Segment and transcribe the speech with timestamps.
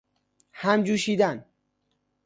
[0.51, 1.45] همجوشیدن